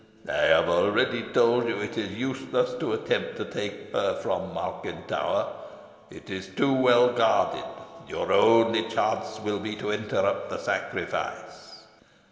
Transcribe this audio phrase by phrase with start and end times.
[0.27, 5.03] I have already told you it is useless to attempt to take her from Malkin
[5.07, 5.53] Tower.
[6.09, 7.63] It is too well guarded.
[8.07, 11.83] Your only chance will be to interrupt the sacrifice."